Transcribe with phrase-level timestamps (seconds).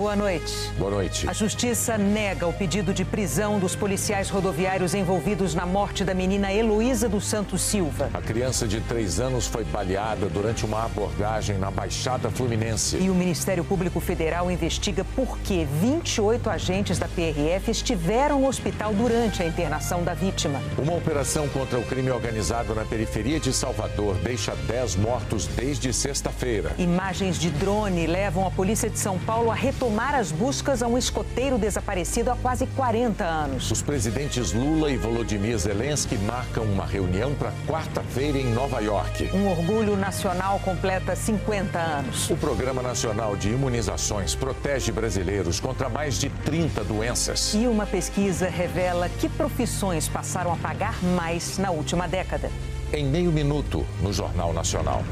[0.00, 0.72] Boa noite.
[0.78, 1.28] Boa noite.
[1.28, 6.50] A justiça nega o pedido de prisão dos policiais rodoviários envolvidos na morte da menina
[6.50, 8.08] Heloísa dos Santos Silva.
[8.14, 12.96] A criança de três anos foi baleada durante uma abordagem na Baixada Fluminense.
[12.96, 18.94] E o Ministério Público Federal investiga por que 28 agentes da PRF estiveram no hospital
[18.94, 20.62] durante a internação da vítima.
[20.78, 26.72] Uma operação contra o crime organizado na periferia de Salvador deixa 10 mortos desde sexta-feira.
[26.78, 29.54] Imagens de drone levam a polícia de São Paulo a
[29.90, 33.70] retomar as buscas a um escoteiro desaparecido há quase 40 anos.
[33.70, 39.30] Os presidentes Lula e Volodymyr Zelensky marcam uma reunião para quarta-feira em Nova York.
[39.34, 42.30] Um orgulho nacional completa 50 anos.
[42.30, 47.52] O Programa Nacional de Imunizações protege brasileiros contra mais de 30 doenças.
[47.54, 52.48] E uma pesquisa revela que profissões passaram a pagar mais na última década.
[52.92, 55.02] Em meio minuto, no Jornal Nacional.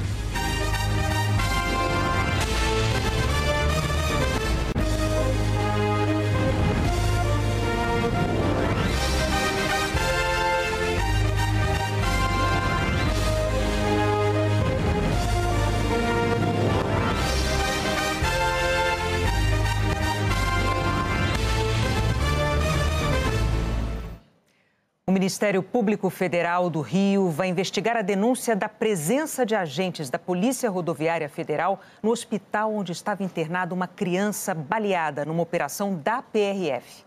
[25.19, 30.71] Ministério Público Federal do Rio vai investigar a denúncia da presença de agentes da Polícia
[30.71, 37.05] Rodoviária Federal no hospital onde estava internada uma criança baleada numa operação da PRF.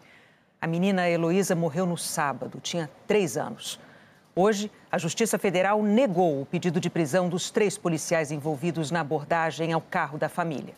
[0.59, 3.80] A menina Heloísa morreu no sábado, tinha três anos.
[4.36, 9.72] Hoje, a Justiça Federal negou o pedido de prisão dos três policiais envolvidos na abordagem
[9.72, 10.73] ao carro da família.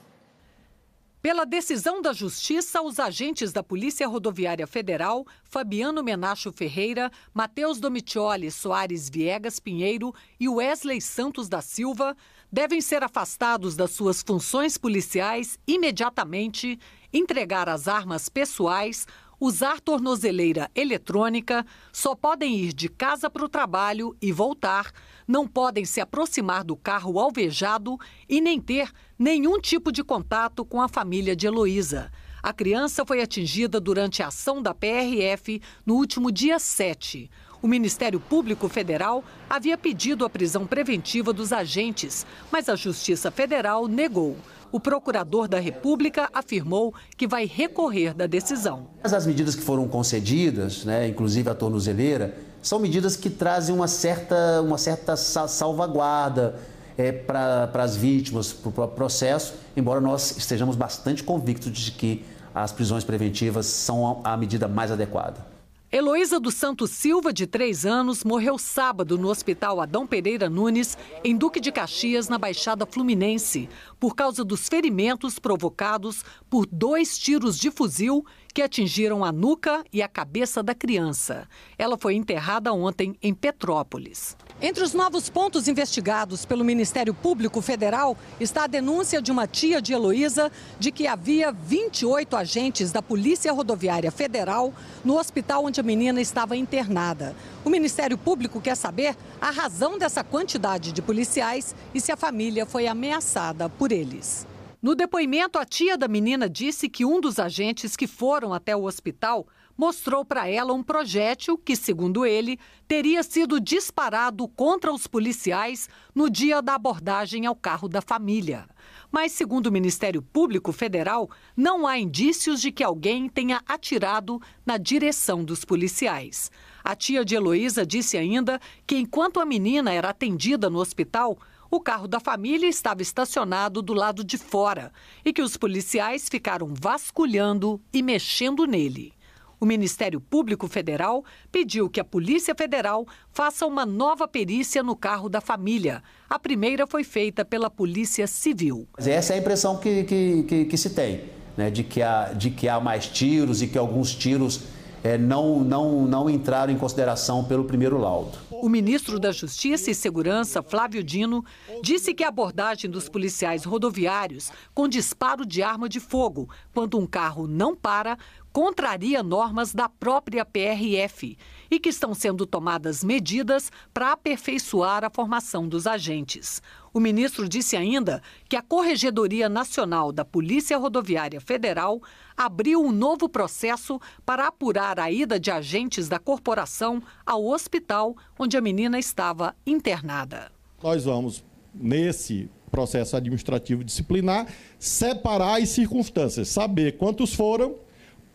[1.23, 8.51] Pela decisão da Justiça, os agentes da Polícia Rodoviária Federal, Fabiano Menacho Ferreira, Matheus Domitioli
[8.51, 12.13] Soares Viegas Pinheiro e Wesley Santos da Silva,
[12.51, 16.77] devem ser afastados das suas funções policiais imediatamente,
[17.13, 19.07] entregar as armas pessoais,
[19.45, 24.89] usar tornozeleira eletrônica, só podem ir de casa para o trabalho e voltar,
[25.27, 27.97] não podem se aproximar do carro alvejado
[28.29, 32.09] e nem ter nenhum tipo de contato com a família de Heloísa.
[32.41, 37.29] A criança foi atingida durante a ação da PRF no último dia 7.
[37.61, 43.89] O Ministério Público Federal havia pedido a prisão preventiva dos agentes, mas a Justiça Federal
[43.89, 44.37] negou
[44.73, 48.87] o procurador da República afirmou que vai recorrer da decisão.
[49.03, 54.61] As medidas que foram concedidas, né, inclusive a tornozeleira, são medidas que trazem uma certa,
[54.61, 56.55] uma certa salvaguarda
[56.97, 62.25] é, para as vítimas, para o próprio processo, embora nós estejamos bastante convictos de que
[62.55, 65.52] as prisões preventivas são a medida mais adequada.
[65.95, 71.37] Heloísa dos Santos Silva, de três anos, morreu sábado no Hospital Adão Pereira Nunes, em
[71.37, 77.69] Duque de Caxias, na Baixada Fluminense, por causa dos ferimentos provocados por dois tiros de
[77.69, 81.47] fuzil que atingiram a nuca e a cabeça da criança.
[81.77, 84.37] Ela foi enterrada ontem em Petrópolis.
[84.61, 89.81] Entre os novos pontos investigados pelo Ministério Público Federal está a denúncia de uma tia
[89.81, 95.83] de Heloísa de que havia 28 agentes da Polícia Rodoviária Federal no hospital onde a
[95.83, 97.35] menina estava internada.
[97.65, 102.65] O Ministério Público quer saber a razão dessa quantidade de policiais e se a família
[102.65, 104.52] foi ameaçada por eles.
[104.83, 108.83] No depoimento, a tia da menina disse que um dos agentes que foram até o
[108.83, 115.87] hospital mostrou para ela um projétil que, segundo ele, teria sido disparado contra os policiais
[116.13, 118.67] no dia da abordagem ao carro da família.
[119.09, 124.77] Mas, segundo o Ministério Público Federal, não há indícios de que alguém tenha atirado na
[124.77, 126.51] direção dos policiais.
[126.83, 131.37] A tia de Heloísa disse ainda que, enquanto a menina era atendida no hospital,
[131.75, 134.91] o carro da família estava estacionado do lado de fora
[135.25, 139.11] e que os policiais ficaram vasculhando e mexendo nele.
[139.59, 145.27] O Ministério Público Federal pediu que a Polícia Federal faça uma nova perícia no carro
[145.27, 146.03] da família.
[146.29, 148.87] A primeira foi feita pela Polícia Civil.
[148.99, 151.23] Essa é a impressão que, que, que, que se tem,
[151.57, 151.71] né?
[151.71, 154.61] de, que há, de que há mais tiros e que alguns tiros
[155.03, 158.37] é, não, não, não entraram em consideração pelo primeiro laudo.
[158.63, 161.43] O ministro da Justiça e Segurança, Flávio Dino,
[161.81, 167.05] disse que a abordagem dos policiais rodoviários com disparo de arma de fogo, quando um
[167.05, 168.17] carro não para,
[168.53, 171.37] contraria normas da própria PRF
[171.69, 176.61] e que estão sendo tomadas medidas para aperfeiçoar a formação dos agentes.
[176.93, 181.99] O ministro disse ainda que a Corregedoria Nacional da Polícia Rodoviária Federal
[182.37, 188.55] abriu um novo processo para apurar a ida de agentes da corporação ao hospital onde
[188.57, 190.51] a menina estava internada.
[190.83, 191.43] Nós vamos,
[191.73, 194.45] nesse processo administrativo disciplinar,
[194.77, 197.73] separar as circunstâncias, saber quantos foram,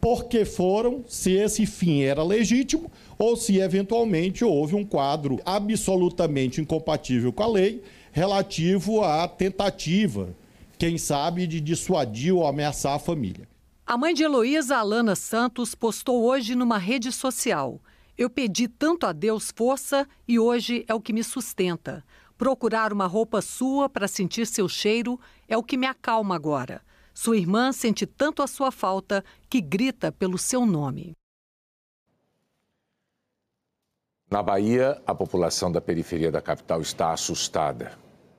[0.00, 6.61] por que foram, se esse fim era legítimo ou se eventualmente houve um quadro absolutamente
[6.61, 7.82] incompatível com a lei
[8.12, 10.34] relativo à tentativa,
[10.78, 13.49] quem sabe, de dissuadir ou ameaçar a família.
[13.87, 17.81] A mãe de Heloísa, Alana Santos, postou hoje numa rede social.
[18.16, 22.05] Eu pedi tanto a Deus força e hoje é o que me sustenta.
[22.37, 25.19] Procurar uma roupa sua para sentir seu cheiro
[25.49, 26.82] é o que me acalma agora.
[27.14, 31.17] Sua irmã sente tanto a sua falta que grita pelo seu nome.
[34.30, 37.92] Na Bahia, a população da periferia da capital está assustada.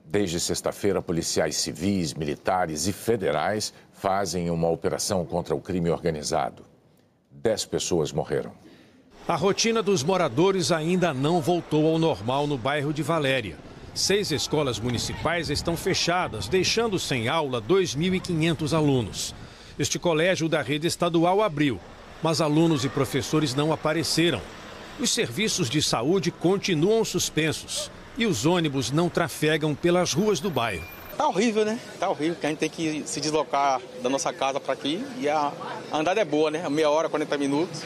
[0.05, 6.63] Desde sexta-feira, policiais civis, militares e federais fazem uma operação contra o crime organizado.
[7.31, 8.51] Dez pessoas morreram.
[9.27, 13.57] A rotina dos moradores ainda não voltou ao normal no bairro de Valéria.
[13.95, 19.33] Seis escolas municipais estão fechadas, deixando sem aula 2.500 alunos.
[19.77, 21.79] Este colégio da rede estadual abriu,
[22.21, 24.41] mas alunos e professores não apareceram.
[24.99, 30.83] Os serviços de saúde continuam suspensos e os ônibus não trafegam pelas ruas do bairro.
[31.17, 31.79] Tá horrível, né?
[31.97, 35.29] Tá horrível, que a gente tem que se deslocar da nossa casa para aqui e
[35.29, 35.53] a
[35.93, 36.67] andada é boa, né?
[36.67, 37.81] Meia hora, 40 minutos,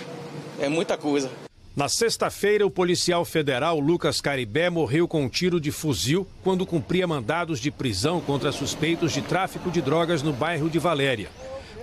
[0.60, 1.30] é muita coisa.
[1.76, 7.06] Na sexta-feira, o policial federal Lucas Caribé morreu com um tiro de fuzil quando cumpria
[7.06, 11.30] mandados de prisão contra suspeitos de tráfico de drogas no bairro de Valéria.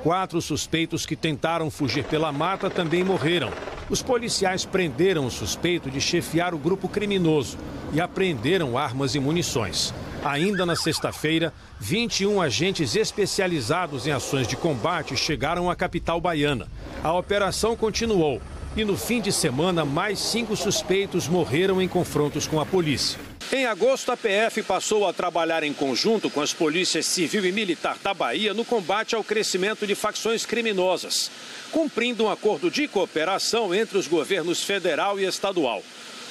[0.03, 3.51] Quatro suspeitos que tentaram fugir pela mata também morreram.
[3.91, 7.59] Os policiais prenderam o suspeito de chefiar o grupo criminoso
[7.93, 9.93] e apreenderam armas e munições.
[10.25, 16.69] Ainda na sexta-feira, 21 agentes especializados em ações de combate chegaram à capital baiana.
[17.03, 18.41] A operação continuou
[18.77, 23.19] e no fim de semana, mais cinco suspeitos morreram em confrontos com a polícia.
[23.53, 27.99] Em agosto, a PF passou a trabalhar em conjunto com as polícias civil e militar
[28.01, 31.31] da Bahia no combate ao crescimento de facções criminosas,
[31.73, 35.83] cumprindo um acordo de cooperação entre os governos federal e estadual.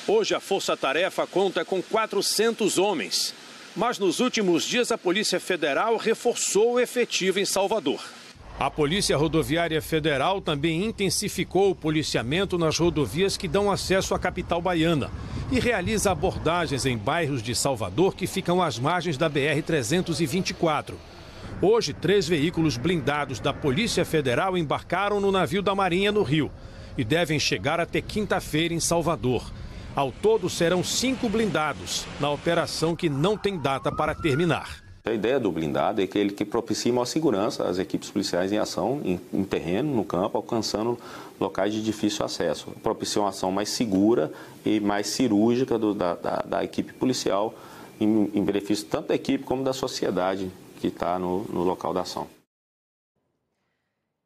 [0.08, 3.34] Hoje, a Força Tarefa conta com 400 homens.
[3.76, 8.02] Mas nos últimos dias, a Polícia Federal reforçou o efetivo em Salvador.
[8.60, 14.62] A Polícia Rodoviária Federal também intensificou o policiamento nas rodovias que dão acesso à capital
[14.62, 15.10] baiana
[15.50, 20.96] e realiza abordagens em bairros de Salvador que ficam às margens da BR-324.
[21.62, 26.52] Hoje, três veículos blindados da Polícia Federal embarcaram no navio da Marinha no Rio
[26.98, 29.54] e devem chegar até quinta-feira em Salvador.
[29.96, 34.89] Ao todo, serão cinco blindados na operação que não tem data para terminar.
[35.06, 38.58] A ideia do blindado é que ele que propicie maior segurança às equipes policiais em
[38.58, 41.00] ação, em, em, terreno, no campo, alcançando
[41.40, 42.72] locais de difícil acesso.
[42.84, 44.32] Propicia uma ação mais segura
[44.66, 47.54] e mais cirúrgica do, da, da, da, equipe policial,
[48.00, 52.02] em, em, benefício tanto da equipe como da sociedade que está no, no local da
[52.02, 52.28] ação.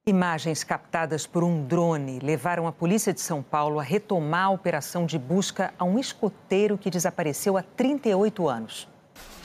[0.06, 5.06] Imagens captadas por um drone levaram a polícia de São Paulo a retomar a operação
[5.06, 8.93] de busca a um escoteiro que desapareceu há 38 anos.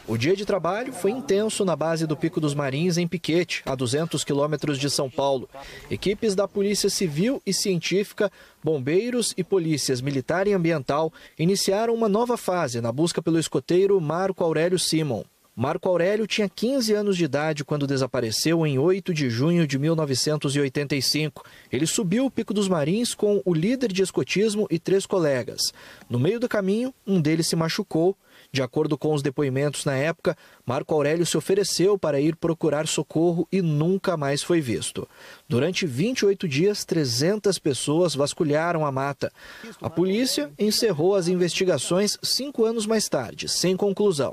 [0.09, 3.75] O dia de trabalho foi intenso na base do Pico dos Marins, em Piquete, a
[3.75, 5.47] 200 quilômetros de São Paulo.
[5.91, 8.33] Equipes da Polícia Civil e Científica,
[8.65, 14.43] bombeiros e polícias militar e ambiental iniciaram uma nova fase na busca pelo escoteiro Marco
[14.43, 15.25] Aurélio Simon.
[15.55, 21.45] Marco Aurélio tinha 15 anos de idade quando desapareceu em 8 de junho de 1985.
[21.71, 25.61] Ele subiu o Pico dos Marins com o líder de escotismo e três colegas.
[26.09, 28.17] No meio do caminho, um deles se machucou
[28.51, 33.47] de acordo com os depoimentos na época, Marco Aurélio se ofereceu para ir procurar socorro
[33.53, 35.09] e nunca mais foi visto.
[35.49, 39.33] Durante 28 dias, 300 pessoas vasculharam a mata.
[39.81, 44.33] A polícia encerrou as investigações cinco anos mais tarde, sem conclusão.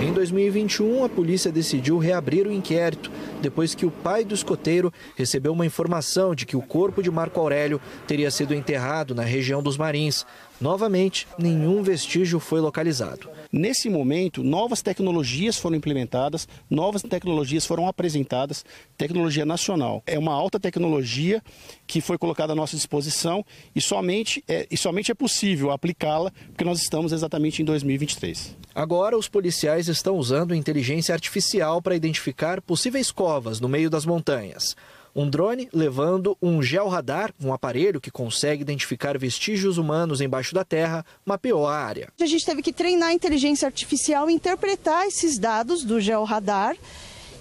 [0.00, 3.10] Em 2021, a polícia decidiu reabrir o inquérito
[3.40, 7.40] depois que o pai do escoteiro recebeu uma informação de que o corpo de Marco
[7.40, 10.26] Aurélio teria sido enterrado na região dos Marins.
[10.60, 13.28] Novamente, nenhum vestígio foi localizado.
[13.56, 18.62] Nesse momento, novas tecnologias foram implementadas, novas tecnologias foram apresentadas,
[18.98, 20.02] tecnologia nacional.
[20.06, 21.42] É uma alta tecnologia
[21.86, 23.42] que foi colocada à nossa disposição
[23.74, 28.54] e somente é, e somente é possível aplicá-la porque nós estamos exatamente em 2023.
[28.74, 34.76] Agora, os policiais estão usando inteligência artificial para identificar possíveis covas no meio das montanhas
[35.16, 41.06] um drone levando um georradar, um aparelho que consegue identificar vestígios humanos embaixo da terra,
[41.24, 42.12] mapeou a área.
[42.20, 46.76] A gente teve que treinar a inteligência artificial, interpretar esses dados do georradar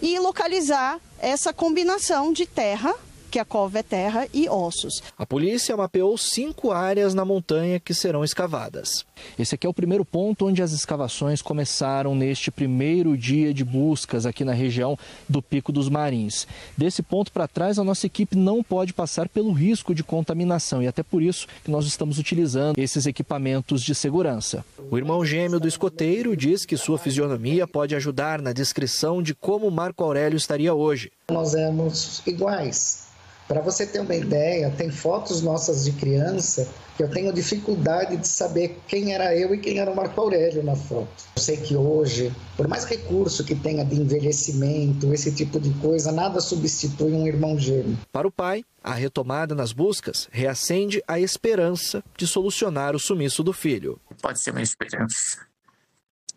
[0.01, 2.96] e localizar essa combinação de terra
[3.39, 5.01] a cova é terra e ossos.
[5.18, 9.06] A polícia mapeou cinco áreas na montanha que serão escavadas.
[9.38, 14.25] Esse aqui é o primeiro ponto onde as escavações começaram neste primeiro dia de buscas
[14.25, 16.48] aqui na região do Pico dos Marins.
[16.77, 20.88] Desse ponto para trás, a nossa equipe não pode passar pelo risco de contaminação e
[20.88, 24.65] até por isso que nós estamos utilizando esses equipamentos de segurança.
[24.92, 29.70] O irmão gêmeo do escoteiro diz que sua fisionomia pode ajudar na descrição de como
[29.72, 31.12] Marco Aurélio estaria hoje.
[31.30, 33.06] Nós éramos iguais.
[33.48, 38.28] Para você ter uma ideia, tem fotos nossas de criança que eu tenho dificuldade de
[38.28, 41.08] saber quem era eu e quem era o Marco Aurélio na foto.
[41.36, 46.12] Eu sei que hoje, por mais recurso que tenha de envelhecimento, esse tipo de coisa,
[46.12, 47.98] nada substitui um irmão gêmeo.
[48.12, 53.54] Para o pai, a retomada nas buscas reacende a esperança de solucionar o sumiço do
[53.54, 54.00] filho.
[54.22, 55.46] Pode ser uma esperança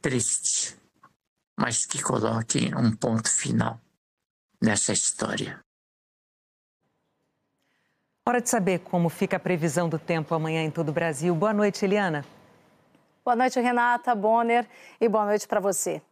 [0.03, 0.77] triste,
[1.59, 3.81] mas que coloque um ponto final
[4.61, 5.59] nessa história.
[8.29, 11.35] Hora de saber como fica a previsão do tempo amanhã em todo o Brasil.
[11.35, 12.27] Boa noite, Eliana.
[13.25, 14.69] Boa noite, Renata, Bonner,
[15.01, 16.03] e boa noite para você.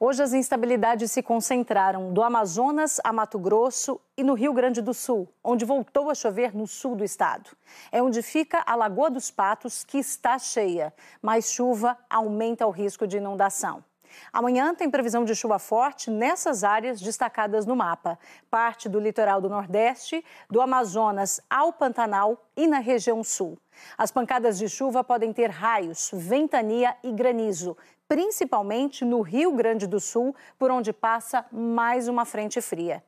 [0.00, 4.92] Hoje as instabilidades se concentraram do Amazonas a Mato Grosso e no Rio Grande do
[4.92, 7.50] Sul, onde voltou a chover no sul do estado.
[7.92, 10.92] É onde fica a Lagoa dos Patos, que está cheia.
[11.22, 13.84] Mais chuva aumenta o risco de inundação.
[14.32, 18.18] Amanhã tem previsão de chuva forte nessas áreas destacadas no mapa.
[18.50, 23.58] Parte do litoral do Nordeste, do Amazonas ao Pantanal e na região sul.
[23.96, 27.76] As pancadas de chuva podem ter raios, ventania e granizo,
[28.08, 33.02] principalmente no Rio Grande do Sul, por onde passa mais uma frente fria.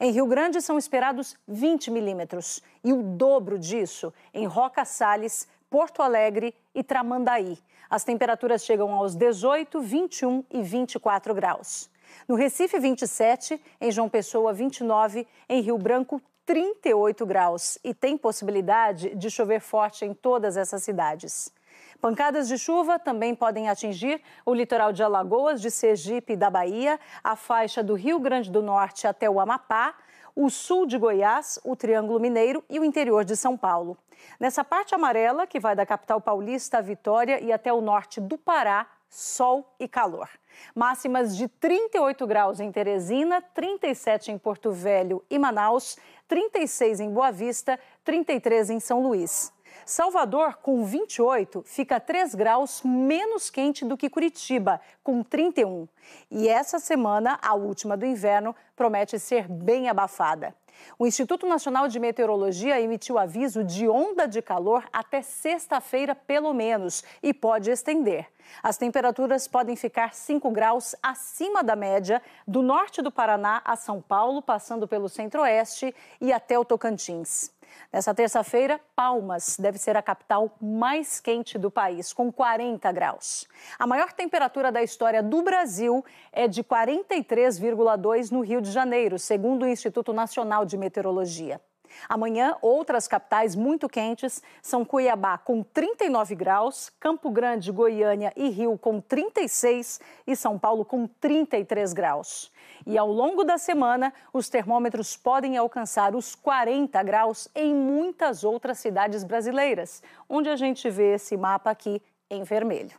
[0.00, 6.02] Em Rio Grande são esperados 20 milímetros e o dobro disso em Roca Salles, Porto
[6.02, 7.58] Alegre e Tramandaí.
[7.90, 11.90] As temperaturas chegam aos 18, 21 e 24 graus.
[12.26, 17.78] No Recife, 27, em João Pessoa, 29, em Rio Branco, 38 graus.
[17.84, 21.52] E tem possibilidade de chover forte em todas essas cidades.
[22.00, 26.98] Pancadas de chuva também podem atingir o litoral de Alagoas, de Sergipe e da Bahia,
[27.22, 29.94] a faixa do Rio Grande do Norte até o Amapá,
[30.34, 33.98] o sul de Goiás, o Triângulo Mineiro e o interior de São Paulo.
[34.38, 38.38] Nessa parte amarela, que vai da capital paulista à Vitória e até o norte do
[38.38, 40.28] Pará, sol e calor.
[40.74, 45.96] Máximas de 38 graus em Teresina, 37 em Porto Velho e Manaus,
[46.26, 49.52] 36 em Boa Vista, 33 em São Luís.
[49.84, 55.88] Salvador, com 28, fica 3 graus menos quente do que Curitiba, com 31.
[56.30, 60.54] E essa semana, a última do inverno, promete ser bem abafada.
[60.98, 67.02] O Instituto Nacional de Meteorologia emitiu aviso de onda de calor até sexta-feira, pelo menos,
[67.22, 68.26] e pode estender.
[68.62, 74.00] As temperaturas podem ficar 5 graus acima da média do norte do Paraná a São
[74.00, 77.50] Paulo, passando pelo centro-oeste e até o Tocantins.
[77.92, 83.46] Nessa terça-feira, Palmas deve ser a capital mais quente do país, com 40 graus.
[83.78, 89.62] A maior temperatura da história do Brasil é de 43,2 no Rio de Janeiro, segundo
[89.62, 91.60] o Instituto Nacional de Meteorologia.
[92.08, 98.76] Amanhã, outras capitais muito quentes são Cuiabá com 39 graus, Campo Grande, Goiânia e Rio
[98.78, 102.52] com 36 e São Paulo com 33 graus.
[102.86, 108.78] E ao longo da semana, os termômetros podem alcançar os 40 graus em muitas outras
[108.78, 112.96] cidades brasileiras, onde a gente vê esse mapa aqui em vermelho.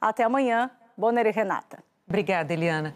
[0.00, 1.82] Até amanhã, Bonner e Renata.
[2.06, 2.94] Obrigada, Eliana.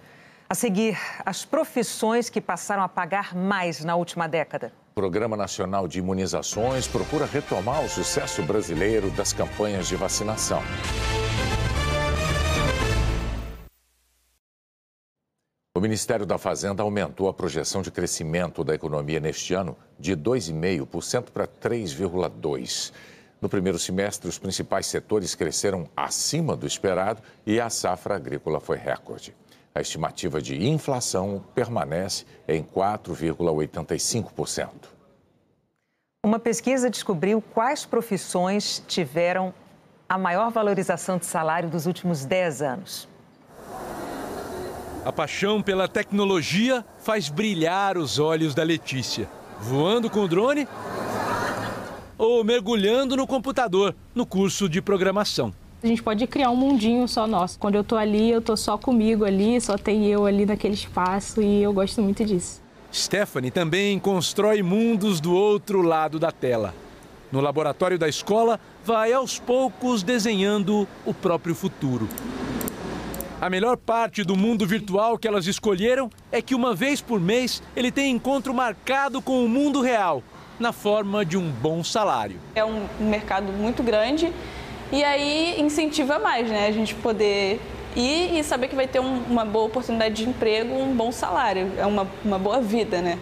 [0.48, 4.72] A seguir, as profissões que passaram a pagar mais na última década.
[4.94, 10.62] Programa Nacional de Imunizações procura retomar o sucesso brasileiro das campanhas de vacinação.
[15.74, 21.30] O Ministério da Fazenda aumentou a projeção de crescimento da economia neste ano de 2,5%
[21.30, 22.92] para 3,2%.
[23.40, 28.76] No primeiro semestre, os principais setores cresceram acima do esperado e a safra agrícola foi
[28.76, 29.34] recorde.
[29.74, 34.68] A estimativa de inflação permanece em 4,85%.
[36.24, 39.54] Uma pesquisa descobriu quais profissões tiveram
[40.08, 43.08] a maior valorização de salário dos últimos 10 anos.
[45.04, 49.28] A paixão pela tecnologia faz brilhar os olhos da Letícia.
[49.58, 50.68] Voando com o drone
[52.16, 55.52] ou mergulhando no computador no curso de programação.
[55.82, 57.58] A gente pode criar um mundinho só nosso.
[57.58, 61.42] Quando eu tô ali, eu tô só comigo ali, só tem eu ali naquele espaço
[61.42, 62.62] e eu gosto muito disso.
[62.94, 66.72] Stephanie também constrói mundos do outro lado da tela.
[67.32, 72.08] No laboratório da escola, vai aos poucos desenhando o próprio futuro.
[73.40, 77.60] A melhor parte do mundo virtual que elas escolheram é que uma vez por mês
[77.74, 80.22] ele tem encontro marcado com o mundo real,
[80.60, 82.38] na forma de um bom salário.
[82.54, 84.32] É um mercado muito grande
[84.92, 86.66] e aí incentiva mais, né?
[86.66, 87.58] A gente poder
[87.96, 91.72] ir e saber que vai ter um, uma boa oportunidade de emprego, um bom salário,
[91.78, 93.18] é uma, uma boa vida, né?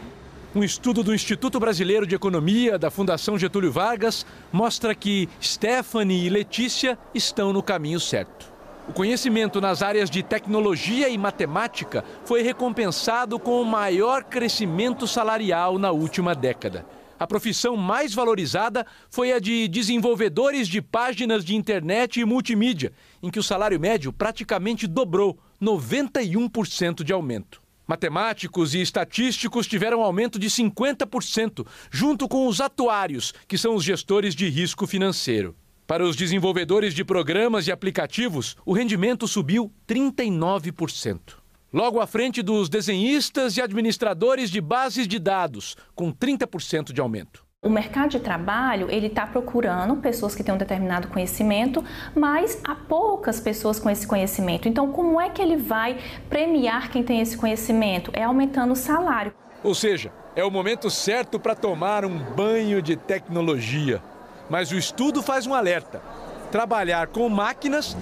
[0.53, 6.29] Um estudo do Instituto Brasileiro de Economia da Fundação Getúlio Vargas mostra que Stephanie e
[6.29, 8.51] Letícia estão no caminho certo.
[8.89, 15.79] O conhecimento nas áreas de tecnologia e matemática foi recompensado com o maior crescimento salarial
[15.79, 16.85] na última década.
[17.21, 23.31] A profissão mais valorizada foi a de desenvolvedores de páginas de internet e multimídia, em
[23.31, 27.61] que o salário médio praticamente dobrou 91% de aumento.
[27.87, 34.35] Matemáticos e estatísticos tiveram aumento de 50%, junto com os atuários, que são os gestores
[34.35, 35.55] de risco financeiro.
[35.87, 41.40] Para os desenvolvedores de programas e aplicativos, o rendimento subiu 39%.
[41.73, 47.45] Logo à frente dos desenhistas e administradores de bases de dados, com 30% de aumento.
[47.63, 52.75] O mercado de trabalho ele está procurando pessoas que têm um determinado conhecimento, mas há
[52.75, 54.67] poucas pessoas com esse conhecimento.
[54.67, 55.97] Então, como é que ele vai
[56.29, 58.11] premiar quem tem esse conhecimento?
[58.15, 59.33] É aumentando o salário.
[59.63, 64.03] Ou seja, é o momento certo para tomar um banho de tecnologia.
[64.49, 66.03] Mas o estudo faz um alerta:
[66.51, 67.97] trabalhar com máquinas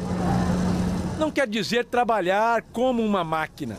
[1.18, 3.76] não quer dizer trabalhar como uma máquina.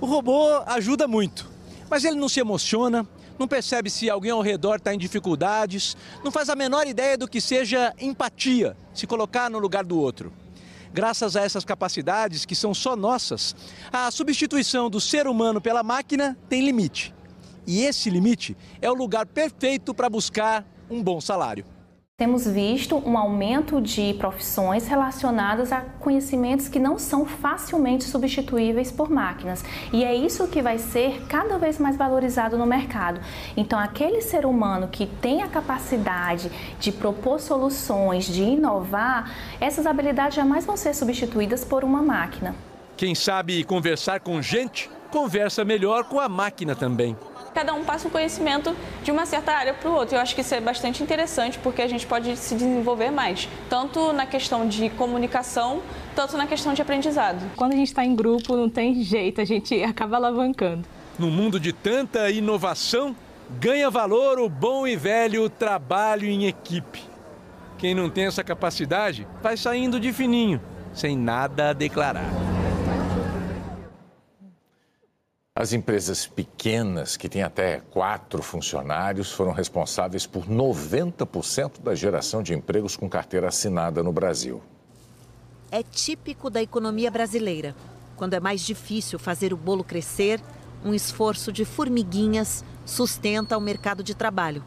[0.00, 1.50] O robô ajuda muito,
[1.90, 3.06] mas ele não se emociona,
[3.38, 7.26] não percebe se alguém ao redor está em dificuldades, não faz a menor ideia do
[7.26, 10.32] que seja empatia, se colocar no lugar do outro.
[10.92, 13.56] Graças a essas capacidades que são só nossas,
[13.92, 17.12] a substituição do ser humano pela máquina tem limite.
[17.66, 21.73] E esse limite é o lugar perfeito para buscar um bom salário.
[22.16, 29.10] Temos visto um aumento de profissões relacionadas a conhecimentos que não são facilmente substituíveis por
[29.10, 29.64] máquinas.
[29.92, 33.20] E é isso que vai ser cada vez mais valorizado no mercado.
[33.56, 40.36] Então, aquele ser humano que tem a capacidade de propor soluções, de inovar, essas habilidades
[40.36, 42.54] jamais vão ser substituídas por uma máquina.
[42.96, 47.16] Quem sabe conversar com gente, conversa melhor com a máquina também
[47.54, 50.16] cada um passa um conhecimento de uma certa área para o outro.
[50.16, 54.12] Eu acho que isso é bastante interessante porque a gente pode se desenvolver mais, tanto
[54.12, 55.80] na questão de comunicação,
[56.16, 57.40] tanto na questão de aprendizado.
[57.56, 60.84] Quando a gente está em grupo, não tem jeito, a gente acaba alavancando.
[61.18, 63.14] No mundo de tanta inovação,
[63.60, 67.02] ganha valor o bom e velho trabalho em equipe.
[67.78, 70.60] Quem não tem essa capacidade vai saindo de fininho,
[70.92, 72.24] sem nada a declarar.
[75.56, 82.52] As empresas pequenas, que têm até quatro funcionários, foram responsáveis por 90% da geração de
[82.52, 84.60] empregos com carteira assinada no Brasil.
[85.70, 87.72] É típico da economia brasileira.
[88.16, 90.40] Quando é mais difícil fazer o bolo crescer,
[90.84, 94.64] um esforço de formiguinhas sustenta o mercado de trabalho.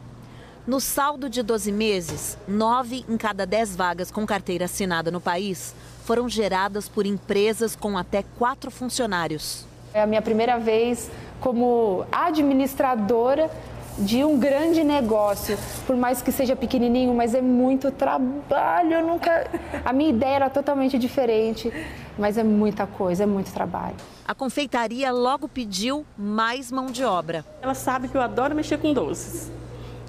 [0.66, 5.74] No saldo de 12 meses, nove em cada dez vagas com carteira assinada no país
[6.06, 9.68] foram geradas por empresas com até quatro funcionários.
[9.98, 13.50] É a minha primeira vez como administradora
[13.98, 18.92] de um grande negócio, por mais que seja pequenininho, mas é muito trabalho.
[18.92, 19.50] Eu nunca,
[19.84, 21.72] a minha ideia era totalmente diferente,
[22.16, 23.96] mas é muita coisa, é muito trabalho.
[24.24, 27.44] A confeitaria logo pediu mais mão de obra.
[27.60, 29.50] Ela sabe que eu adoro mexer com doces,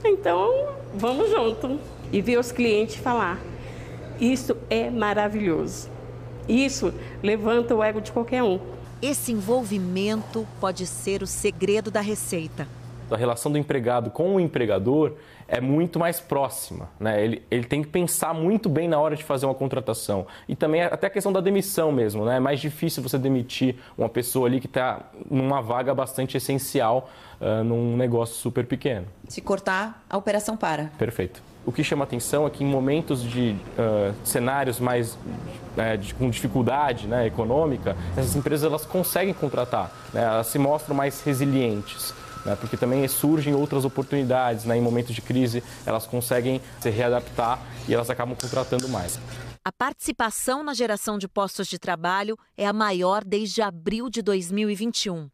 [0.05, 1.79] então vamos junto
[2.11, 3.39] e ver os clientes falar:
[4.21, 5.89] isso é maravilhoso.
[6.47, 8.59] Isso levanta o ego de qualquer um.
[9.01, 12.67] Esse envolvimento pode ser o segredo da receita.
[13.09, 15.13] A relação do empregado com o empregador
[15.47, 16.89] é muito mais próxima.
[16.99, 17.23] Né?
[17.23, 20.27] Ele, ele tem que pensar muito bem na hora de fazer uma contratação.
[20.49, 22.25] E também até a questão da demissão mesmo.
[22.25, 22.35] Né?
[22.35, 27.09] É mais difícil você demitir uma pessoa ali que está numa vaga bastante essencial
[27.39, 29.07] uh, num negócio super pequeno.
[29.29, 30.91] Se cortar, a operação para.
[30.97, 31.48] Perfeito.
[31.65, 36.29] O que chama atenção é que em momentos de uh, cenários mais uh, de, com
[36.29, 42.13] dificuldade né, econômica, essas empresas elas conseguem contratar, né, elas se mostram mais resilientes.
[42.45, 47.59] Né, porque também surgem outras oportunidades, né, em momentos de crise elas conseguem se readaptar
[47.85, 49.19] e elas acabam contratando mais.
[49.63, 55.29] A participação na geração de postos de trabalho é a maior desde abril de 2021.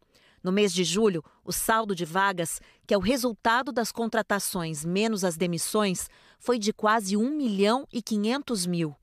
[0.46, 5.24] No mês de julho, o saldo de vagas, que é o resultado das contratações menos
[5.24, 8.94] as demissões, foi de quase 1 milhão e 500 mil.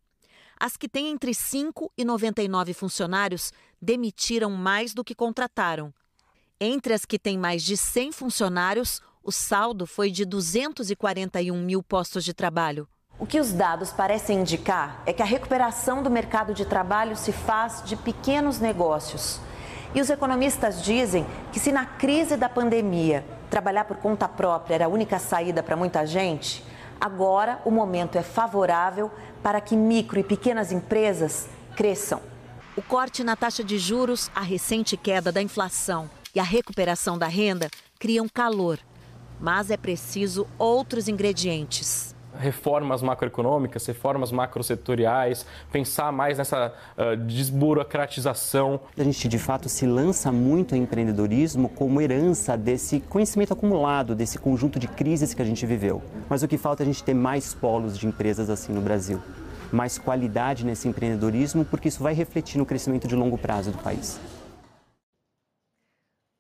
[0.58, 3.52] As que têm entre 5 e 99 funcionários
[3.82, 5.94] demitiram mais do que contrataram.
[6.62, 12.24] Entre as que têm mais de 100 funcionários, o saldo foi de 241 mil postos
[12.24, 12.88] de trabalho.
[13.20, 17.34] O que os dados parecem indicar é que a recuperação do mercado de trabalho se
[17.34, 19.42] faz de pequenos negócios.
[19.96, 24.86] E os economistas dizem que se na crise da pandemia trabalhar por conta própria era
[24.86, 26.64] a única saída para muita gente,
[27.00, 29.12] agora o momento é favorável
[29.44, 32.22] para que micro e pequenas empresas cresçam.
[32.76, 37.28] O corte na taxa de juros, a recente queda da inflação e a recuperação da
[37.28, 38.80] renda criam calor.
[39.40, 48.80] Mas é preciso outros ingredientes reformas macroeconômicas, reformas macrosetoriais, pensar mais nessa uh, desburocratização.
[48.98, 54.38] A gente de fato se lança muito em empreendedorismo como herança desse conhecimento acumulado, desse
[54.38, 56.02] conjunto de crises que a gente viveu.
[56.30, 59.22] Mas o que falta é a gente ter mais polos de empresas assim no Brasil.
[59.72, 64.20] Mais qualidade nesse empreendedorismo, porque isso vai refletir no crescimento de longo prazo do país.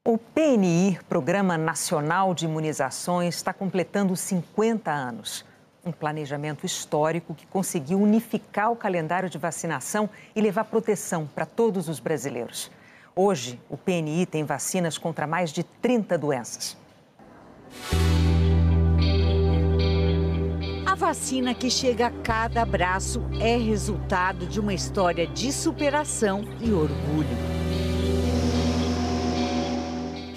[0.05, 5.45] O PNI, Programa Nacional de Imunizações, está completando 50 anos.
[5.85, 11.89] Um planejamento histórico que conseguiu unificar o calendário de vacinação e levar proteção para todos
[11.89, 12.71] os brasileiros.
[13.15, 16.77] Hoje, o PNI tem vacinas contra mais de 30 doenças.
[20.85, 26.71] A vacina que chega a cada braço é resultado de uma história de superação e
[26.71, 27.62] orgulho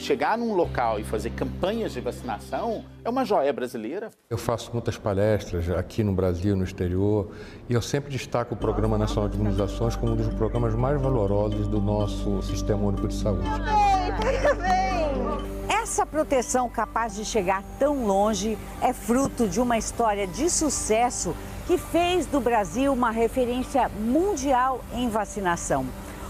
[0.07, 4.11] chegar num local e fazer campanhas de vacinação é uma joia brasileira.
[4.31, 7.33] Eu faço muitas palestras aqui no Brasil, no exterior,
[7.69, 11.67] e eu sempre destaco o Programa Nacional de Imunizações como um dos programas mais valorosos
[11.67, 13.49] do nosso Sistema Único de Saúde.
[15.69, 21.35] Essa proteção capaz de chegar tão longe é fruto de uma história de sucesso
[21.67, 25.85] que fez do Brasil uma referência mundial em vacinação.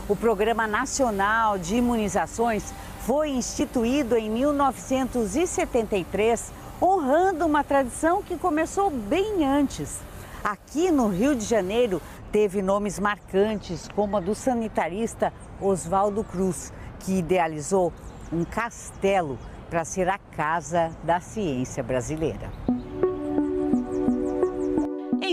[0.08, 2.72] O Programa Nacional de Imunizações
[3.06, 10.00] foi instituído em 1973, honrando uma tradição que começou bem antes.
[10.42, 17.18] Aqui no Rio de Janeiro, teve nomes marcantes, como a do sanitarista Oswaldo Cruz, que
[17.18, 17.92] idealizou
[18.32, 19.38] um castelo
[19.70, 22.50] para ser a casa da ciência brasileira.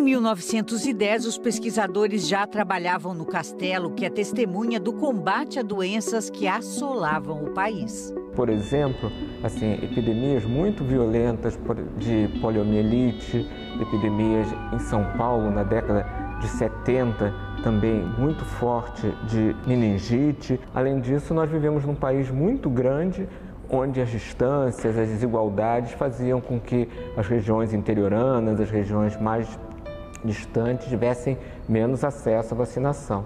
[0.03, 6.29] Em 1910, os pesquisadores já trabalhavam no castelo, que é testemunha do combate a doenças
[6.29, 8.13] que assolavam o país.
[8.35, 9.09] Por exemplo,
[9.41, 11.57] assim, epidemias muito violentas
[11.97, 16.05] de poliomielite, epidemias em São Paulo na década
[16.41, 20.59] de 70, também muito forte de meningite.
[20.75, 23.25] Além disso, nós vivemos num país muito grande,
[23.69, 29.47] onde as distâncias, as desigualdades faziam com que as regiões interioranas, as regiões mais
[30.23, 33.23] distantes tivessem menos acesso à vacinação.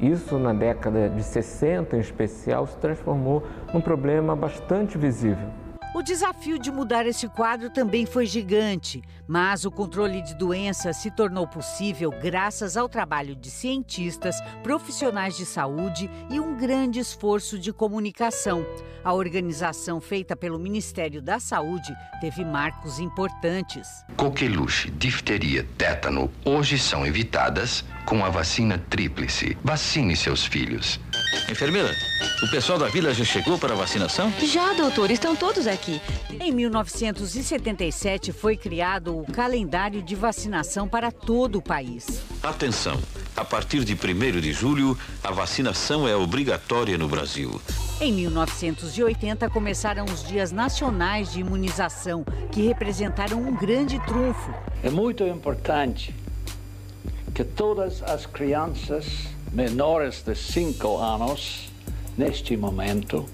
[0.00, 5.63] Isso, na década de 60 em especial, se transformou num problema bastante visível.
[5.94, 11.08] O desafio de mudar esse quadro também foi gigante, mas o controle de doenças se
[11.08, 17.72] tornou possível graças ao trabalho de cientistas, profissionais de saúde e um grande esforço de
[17.72, 18.66] comunicação.
[19.04, 23.86] A organização feita pelo Ministério da Saúde teve marcos importantes.
[24.16, 29.56] Coqueluche, difteria, tétano hoje são evitadas com a vacina tríplice.
[29.62, 30.98] Vacine seus filhos.
[31.50, 31.94] Enfermeira,
[32.42, 34.32] o pessoal da vila já chegou para a vacinação?
[34.42, 36.00] Já, doutor, estão todos aqui.
[36.40, 42.22] Em 1977 foi criado o calendário de vacinação para todo o país.
[42.42, 43.00] Atenção!
[43.36, 47.60] A partir de 1 de julho, a vacinação é obrigatória no Brasil.
[48.00, 54.52] Em 1980 começaram os Dias Nacionais de Imunização, que representaram um grande trunfo.
[54.82, 56.14] É muito importante
[57.34, 61.70] que todas as crianças menores de 5 anos,
[62.18, 63.24] neste momento,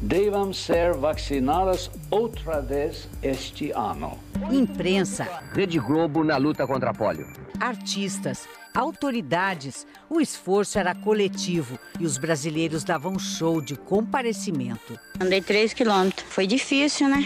[0.00, 4.18] devam ser vacinadas outra vez este ano.
[4.50, 5.28] Imprensa.
[5.52, 7.26] Rede Globo na luta contra a polio.
[7.60, 9.86] Artistas, autoridades.
[10.08, 14.98] O esforço era coletivo e os brasileiros davam show de comparecimento.
[15.20, 16.26] Andei 3 quilômetros.
[16.30, 17.24] Foi difícil, né?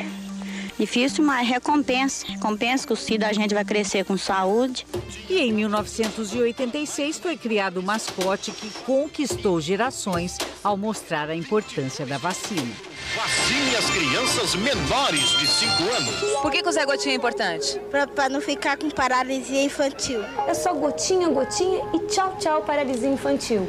[0.78, 2.26] Difícil, mas recompensa.
[2.26, 4.87] Recompensa que o filho da gente vai crescer com saúde.
[5.28, 12.18] E em 1986 foi criado o mascote que conquistou gerações ao mostrar a importância da
[12.18, 12.72] vacina.
[13.14, 16.40] Vacine as crianças menores de 5 anos.
[16.42, 17.80] Por que, que o Zé Gotinha é importante?
[18.14, 20.20] Para não ficar com paralisia infantil.
[20.48, 23.68] É só gotinha, gotinha e tchau, tchau, paralisia infantil.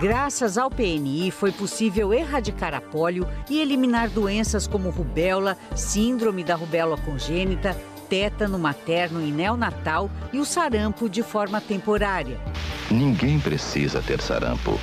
[0.00, 6.54] Graças ao PNI, foi possível erradicar a polio e eliminar doenças como rubéola, síndrome da
[6.54, 7.76] rubéola congênita,
[8.08, 12.40] tétano materno e neonatal e o sarampo de forma temporária.
[12.90, 14.80] Ninguém precisa ter sarampo.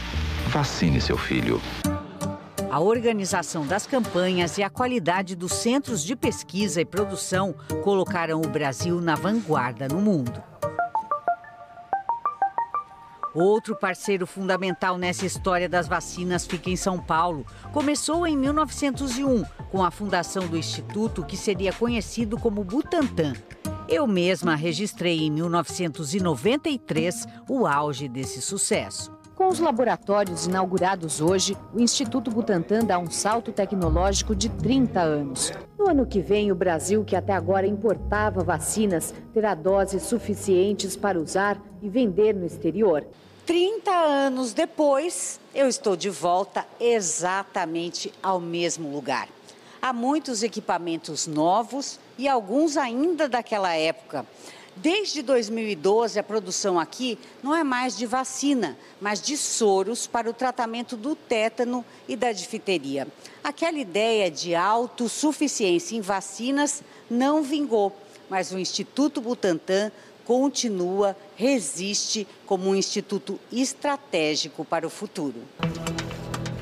[0.50, 1.60] Vacine seu filho.
[2.70, 8.48] A organização das campanhas e a qualidade dos centros de pesquisa e produção colocaram o
[8.48, 10.44] Brasil na vanguarda no mundo.
[13.40, 17.46] Outro parceiro fundamental nessa história das vacinas fica em São Paulo.
[17.72, 23.34] Começou em 1901, com a fundação do instituto que seria conhecido como Butantan.
[23.88, 29.16] Eu mesma registrei em 1993 o auge desse sucesso.
[29.36, 35.54] Com os laboratórios inaugurados hoje, o Instituto Butantan dá um salto tecnológico de 30 anos.
[35.78, 41.22] No ano que vem, o Brasil, que até agora importava vacinas, terá doses suficientes para
[41.22, 43.06] usar e vender no exterior.
[43.48, 49.30] 30 anos depois, eu estou de volta exatamente ao mesmo lugar.
[49.82, 54.26] Há muitos equipamentos novos e alguns ainda daquela época.
[54.76, 60.34] Desde 2012, a produção aqui não é mais de vacina, mas de soros para o
[60.34, 63.08] tratamento do tétano e da difteria.
[63.42, 67.96] Aquela ideia de autossuficiência em vacinas não vingou,
[68.30, 69.90] mas o Instituto Butantan
[70.28, 75.42] continua, resiste como um instituto estratégico para o futuro.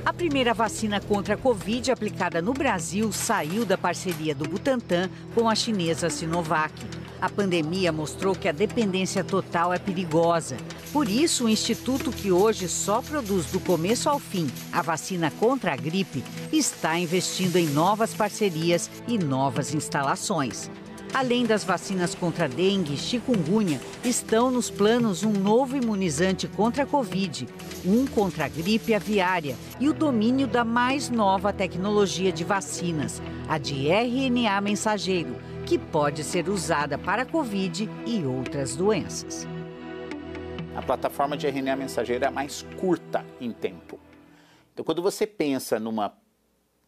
[0.06, 5.50] A primeira vacina contra a Covid aplicada no Brasil saiu da parceria do Butantan com
[5.50, 6.74] a chinesa Sinovac.
[7.20, 10.58] A pandemia mostrou que a dependência total é perigosa.
[10.94, 15.74] Por isso, o instituto que hoje só produz do começo ao fim a vacina contra
[15.74, 16.24] a gripe
[16.54, 20.70] está investindo em novas parcerias e novas instalações.
[21.16, 26.86] Além das vacinas contra dengue e chikungunya, estão nos planos um novo imunizante contra a
[26.86, 27.48] Covid,
[27.86, 33.58] um contra a gripe aviária e o domínio da mais nova tecnologia de vacinas, a
[33.58, 39.48] de RNA mensageiro, que pode ser usada para a Covid e outras doenças.
[40.76, 43.98] A plataforma de RNA mensageiro é a mais curta em tempo.
[44.74, 46.14] Então, quando você pensa numa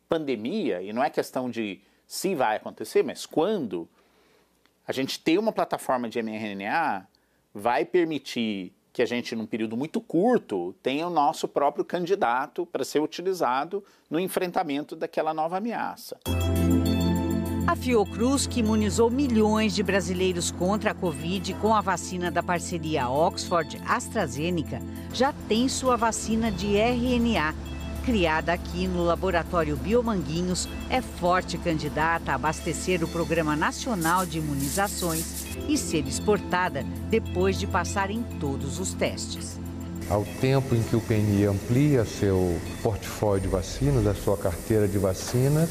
[0.10, 3.88] pandemia, e não é questão de se vai acontecer, mas quando,
[4.88, 7.06] a gente ter uma plataforma de mRNA
[7.54, 12.86] vai permitir que a gente, num período muito curto, tenha o nosso próprio candidato para
[12.86, 16.18] ser utilizado no enfrentamento daquela nova ameaça.
[17.68, 23.10] A Fiocruz, que imunizou milhões de brasileiros contra a Covid com a vacina da parceria
[23.10, 24.80] Oxford-AstraZeneca,
[25.14, 27.54] já tem sua vacina de RNA
[28.08, 35.46] criada aqui no Laboratório Biomanguinhos, é forte candidata a abastecer o Programa Nacional de Imunizações
[35.68, 39.60] e ser exportada depois de passar em todos os testes.
[40.10, 44.98] Ao tempo em que o PNI amplia seu portfólio de vacinas, a sua carteira de
[44.98, 45.70] vacinas,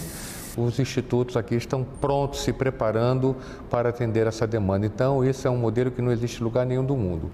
[0.59, 3.35] os institutos aqui estão prontos, se preparando
[3.71, 4.85] para atender essa demanda.
[4.85, 7.31] Então, esse é um modelo que não existe em lugar nenhum do mundo.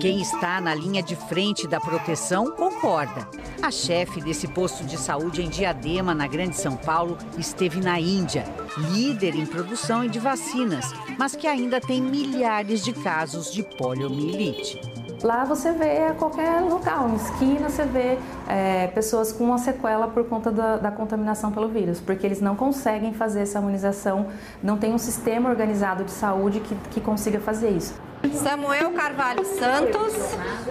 [0.00, 3.28] Quem está na linha de frente da proteção concorda.
[3.62, 8.44] A chefe desse posto de saúde em Diadema, na Grande São Paulo, esteve na Índia,
[8.92, 14.80] líder em produção e de vacinas, mas que ainda tem milhares de casos de poliomielite.
[15.22, 20.08] Lá você vê a qualquer local, em esquina você vê é, pessoas com uma sequela
[20.08, 24.26] por conta da, da, contaminação pelo vírus, porque eles não conseguem fazer essa imunização,
[24.60, 27.94] não tem um sistema organizado de saúde que, que consiga fazer isso.
[28.30, 30.14] Samuel Carvalho Santos.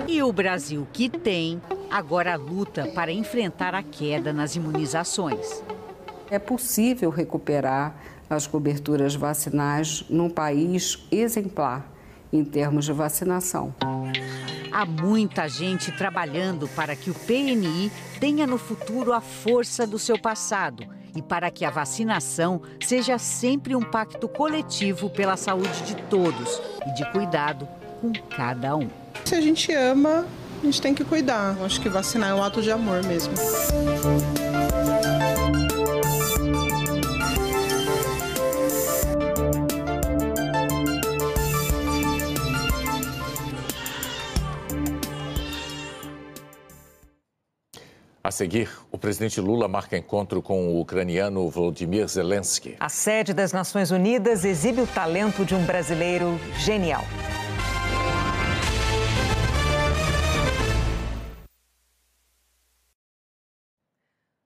[0.08, 5.64] E o Brasil, que tem, agora luta para enfrentar a queda nas imunizações.
[6.30, 7.94] É possível recuperar
[8.30, 11.86] as coberturas vacinais num país exemplar
[12.32, 13.76] em termos de vacinação.
[14.72, 20.18] Há muita gente trabalhando para que o PNI tenha no futuro a força do seu
[20.18, 26.62] passado e para que a vacinação seja sempre um pacto coletivo pela saúde de todos
[26.88, 27.68] e de cuidado
[28.00, 28.88] com cada um.
[29.26, 30.26] Se a gente ama,
[30.62, 31.58] a gente tem que cuidar.
[31.64, 33.34] Acho que vacinar é um ato de amor mesmo.
[48.32, 52.78] A seguir, o presidente Lula marca encontro com o ucraniano Volodymyr Zelensky.
[52.80, 57.04] A sede das Nações Unidas exibe o talento de um brasileiro genial.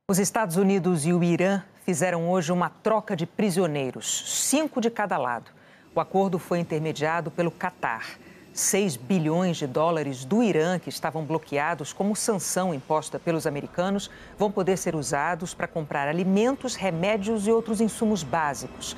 [0.09, 5.15] Os Estados Unidos e o Irã fizeram hoje uma troca de prisioneiros, cinco de cada
[5.15, 5.51] lado.
[5.93, 8.17] O acordo foi intermediado pelo Catar.
[8.55, 14.49] 6 bilhões de dólares do Irã, que estavam bloqueados como sanção imposta pelos americanos, vão
[14.49, 18.95] poder ser usados para comprar alimentos, remédios e outros insumos básicos.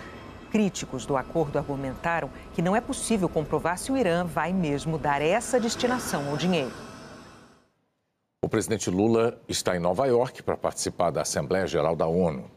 [0.51, 5.23] Críticos do acordo argumentaram que não é possível comprovar se o Irã vai mesmo dar
[5.23, 6.71] essa destinação ao dinheiro.
[8.43, 12.56] O presidente Lula está em Nova York para participar da Assembleia Geral da ONU.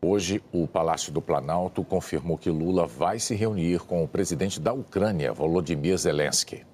[0.00, 4.72] Hoje, o Palácio do Planalto confirmou que Lula vai se reunir com o presidente da
[4.72, 6.64] Ucrânia, Volodymyr Zelensky.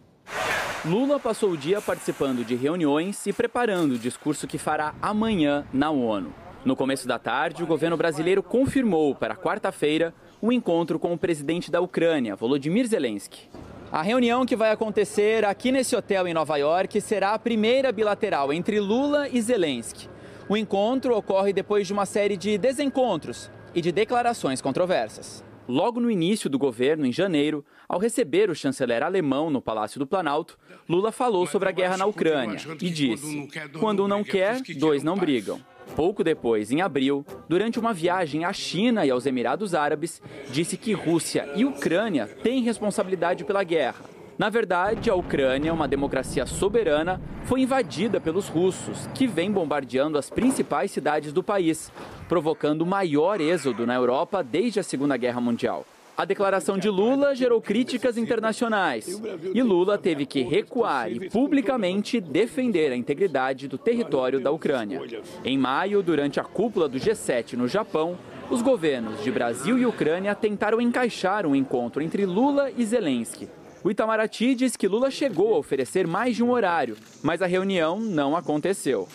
[0.84, 5.90] Lula passou o dia participando de reuniões e preparando o discurso que fará amanhã na
[5.90, 6.34] ONU.
[6.66, 11.70] No começo da tarde, o governo brasileiro confirmou para quarta-feira o encontro com o presidente
[11.70, 13.48] da Ucrânia, Volodymyr Zelensky.
[13.90, 18.52] A reunião que vai acontecer aqui nesse hotel em Nova York será a primeira bilateral
[18.52, 20.12] entre Lula e Zelensky.
[20.46, 25.42] O encontro ocorre depois de uma série de desencontros e de declarações controversas.
[25.66, 30.06] Logo no início do governo, em janeiro, ao receber o chanceler alemão no Palácio do
[30.06, 33.48] Planalto, Lula falou sobre a guerra na Ucrânia e disse:
[33.80, 35.58] quando um não quer, dois não brigam.
[35.96, 40.92] Pouco depois, em abril, durante uma viagem à China e aos Emirados Árabes, disse que
[40.92, 44.13] Rússia e Ucrânia têm responsabilidade pela guerra.
[44.36, 50.28] Na verdade, a Ucrânia, uma democracia soberana, foi invadida pelos russos, que vêm bombardeando as
[50.28, 51.92] principais cidades do país,
[52.28, 55.86] provocando o maior êxodo na Europa desde a Segunda Guerra Mundial.
[56.16, 59.20] A declaração de Lula gerou críticas internacionais
[59.52, 65.02] e Lula teve que recuar e publicamente defender a integridade do território da Ucrânia.
[65.44, 68.16] Em maio, durante a cúpula do G7 no Japão,
[68.48, 73.48] os governos de Brasil e Ucrânia tentaram encaixar um encontro entre Lula e Zelensky.
[73.84, 78.00] O Itamaraty diz que Lula chegou a oferecer mais de um horário, mas a reunião
[78.00, 79.06] não aconteceu.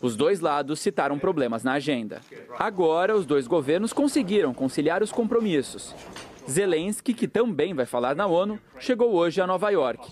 [0.00, 2.22] Os dois lados citaram problemas na agenda.
[2.58, 5.94] Agora, os dois governos conseguiram conciliar os compromissos.
[6.48, 10.08] Zelensky, que também vai falar na ONU, chegou hoje a Nova York.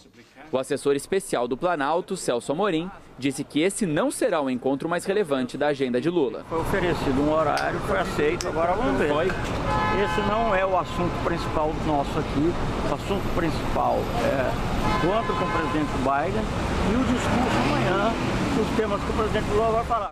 [0.54, 2.88] O assessor especial do Planalto, Celso Amorim,
[3.18, 6.44] disse que esse não será o encontro mais relevante da agenda de Lula.
[6.48, 9.10] Foi oferecido um horário, foi aceito, agora vamos ver.
[9.10, 12.52] Esse não é o assunto principal nosso aqui.
[12.88, 16.44] O assunto principal é encontro com o presidente Biden
[16.88, 18.12] e o discurso amanhã
[18.56, 20.10] dos temas que o presidente Lula vai falar.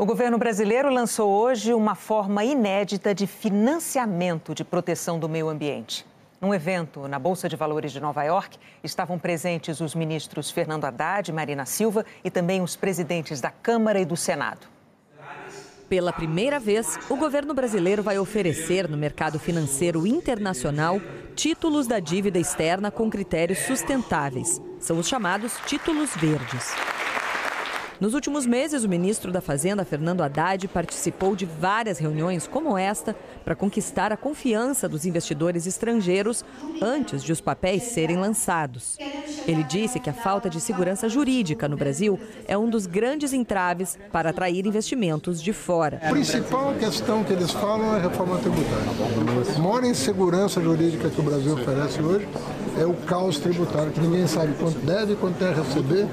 [0.00, 6.10] O governo brasileiro lançou hoje uma forma inédita de financiamento de proteção do meio ambiente.
[6.42, 11.30] Num evento na Bolsa de Valores de Nova York, estavam presentes os ministros Fernando Haddad
[11.32, 14.66] Marina Silva e também os presidentes da Câmara e do Senado.
[15.88, 21.00] Pela primeira vez, o governo brasileiro vai oferecer no mercado financeiro internacional
[21.36, 24.60] títulos da dívida externa com critérios sustentáveis.
[24.80, 26.74] São os chamados títulos verdes.
[28.02, 33.14] Nos últimos meses, o ministro da Fazenda, Fernando Haddad, participou de várias reuniões como esta
[33.44, 36.44] para conquistar a confiança dos investidores estrangeiros
[36.82, 38.98] antes de os papéis serem lançados.
[39.46, 43.96] Ele disse que a falta de segurança jurídica no Brasil é um dos grandes entraves
[44.10, 46.00] para atrair investimentos de fora.
[46.02, 49.54] A principal questão que eles falam é a reforma tributária.
[49.54, 52.26] A maior insegurança jurídica que o Brasil oferece hoje
[52.80, 56.06] é o caos tributário, que ninguém sabe quanto deve e quanto é receber,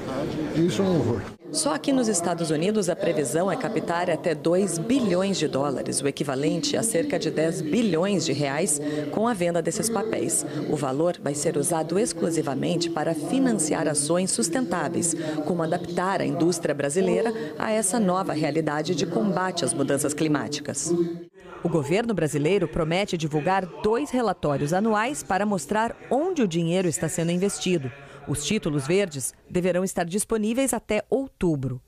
[0.54, 1.20] e isso é um horror.
[1.52, 6.06] Só aqui nos Estados Unidos a previsão é captar até 2 bilhões de dólares, o
[6.06, 10.46] equivalente a cerca de 10 bilhões de reais, com a venda desses papéis.
[10.70, 17.34] O valor vai ser usado exclusivamente para financiar ações sustentáveis, como adaptar a indústria brasileira
[17.58, 20.94] a essa nova realidade de combate às mudanças climáticas.
[21.62, 27.32] O governo brasileiro promete divulgar dois relatórios anuais para mostrar onde o dinheiro está sendo
[27.32, 27.92] investido.
[28.26, 31.80] Os títulos verdes deverão estar disponíveis até outubro.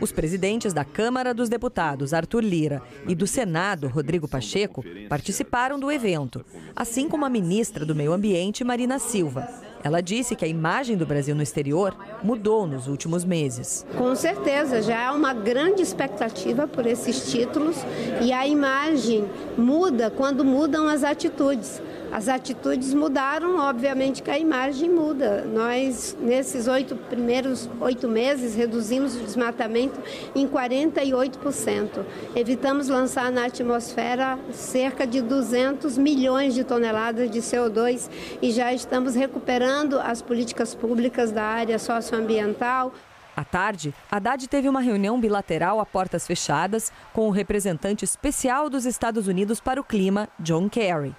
[0.00, 5.90] Os presidentes da Câmara dos Deputados, Arthur Lira, e do Senado, Rodrigo Pacheco, participaram do
[5.90, 9.67] evento, assim como a ministra do Meio Ambiente, Marina Silva.
[9.82, 13.86] Ela disse que a imagem do Brasil no exterior mudou nos últimos meses.
[13.96, 17.76] Com certeza, já há uma grande expectativa por esses títulos
[18.20, 19.24] e a imagem
[19.56, 21.80] muda quando mudam as atitudes
[22.12, 25.44] as atitudes mudaram, obviamente que a imagem muda.
[25.44, 30.00] Nós, nesses oito primeiros oito meses, reduzimos o desmatamento
[30.34, 32.04] em 48%.
[32.34, 38.08] Evitamos lançar na atmosfera cerca de 200 milhões de toneladas de CO2
[38.40, 42.92] e já estamos recuperando as políticas públicas da área socioambiental.
[43.38, 48.84] À tarde, Haddad teve uma reunião bilateral a portas fechadas com o representante especial dos
[48.84, 51.14] Estados Unidos para o clima, John Kerry.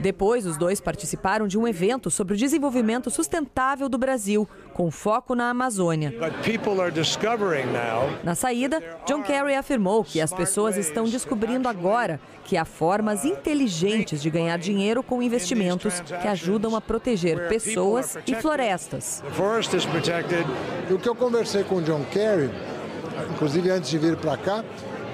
[0.00, 5.34] Depois, os dois participaram de um evento sobre o desenvolvimento sustentável do Brasil, com foco
[5.34, 6.14] na Amazônia.
[8.24, 14.22] Na saída, John Kerry afirmou que as pessoas estão descobrindo agora que há formas inteligentes
[14.22, 19.22] de ganhar dinheiro com investimentos que ajudam a proteger pessoas e florestas.
[20.90, 22.50] O que eu conversei com o John Kerry,
[23.34, 24.64] inclusive antes de vir para cá,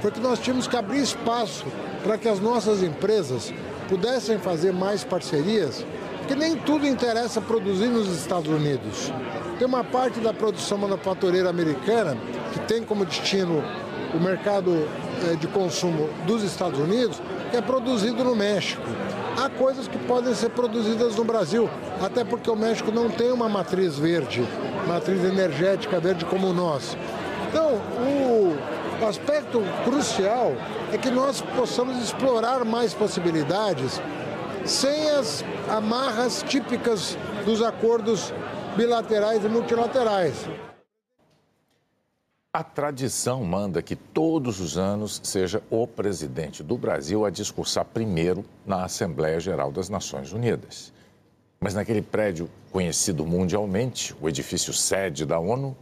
[0.00, 1.66] foi que nós tínhamos que abrir espaço
[2.04, 3.52] para que as nossas empresas
[3.88, 5.84] pudessem fazer mais parcerias
[6.18, 9.12] Porque nem tudo interessa produzir nos Estados Unidos.
[9.58, 12.16] Tem uma parte da produção manufatureira americana
[12.52, 13.62] que tem como destino
[14.12, 14.88] o mercado
[15.24, 18.82] eh, de consumo dos Estados Unidos, que é produzido no México.
[19.36, 21.70] Há coisas que podem ser produzidas no Brasil,
[22.02, 24.44] até porque o México não tem uma matriz verde,
[24.88, 26.96] matriz energética verde como nós.
[27.48, 28.56] Então, o
[29.04, 30.52] aspecto crucial
[30.92, 34.00] é que nós possamos explorar mais possibilidades
[34.64, 38.32] sem as amarras típicas dos acordos
[38.76, 40.34] bilaterais e multilaterais.
[42.52, 48.44] A tradição manda que todos os anos seja o presidente do Brasil a discursar primeiro
[48.64, 50.90] na Assembleia Geral das Nações Unidas.
[51.60, 55.76] Mas naquele prédio conhecido mundialmente, o edifício sede da ONU,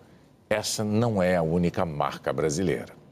[0.51, 3.04] essa não é a única marca brasileira.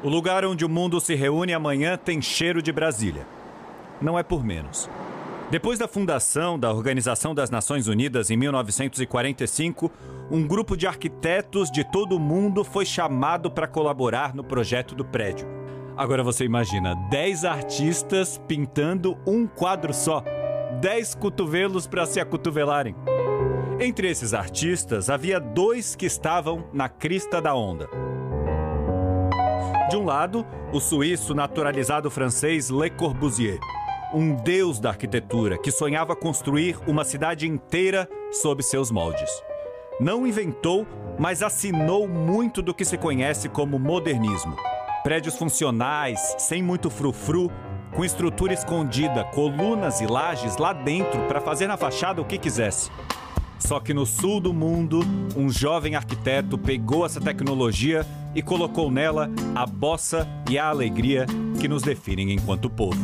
[0.00, 3.26] O lugar onde o mundo se reúne amanhã tem cheiro de Brasília.
[4.00, 4.88] Não é por menos.
[5.50, 9.90] Depois da fundação da Organização das Nações Unidas em 1945,
[10.30, 15.04] um grupo de arquitetos de todo o mundo foi chamado para colaborar no projeto do
[15.04, 15.48] prédio.
[15.96, 20.22] Agora você imagina 10 artistas pintando um quadro só,
[20.80, 22.94] 10 cotovelos para se acotovelarem.
[23.80, 27.88] Entre esses artistas, havia dois que estavam na crista da onda.
[29.88, 33.58] De um lado, o suíço naturalizado francês Le Corbusier
[34.12, 39.30] um deus da arquitetura que sonhava construir uma cidade inteira sob seus moldes.
[40.00, 40.86] Não inventou,
[41.18, 44.56] mas assinou muito do que se conhece como modernismo.
[45.02, 47.50] Prédios funcionais, sem muito frufru,
[47.94, 52.90] com estrutura escondida, colunas e lajes lá dentro para fazer na fachada o que quisesse.
[53.58, 55.00] Só que no sul do mundo,
[55.36, 61.26] um jovem arquiteto pegou essa tecnologia e colocou nela a bossa e a alegria
[61.60, 62.98] que nos definem enquanto povo.